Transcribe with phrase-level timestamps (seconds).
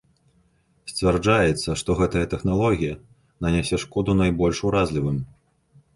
[0.91, 2.95] Сцвярджаецца, што гэтая тэхналогія
[3.47, 5.17] нанясе шкоду найбольш уразлівым.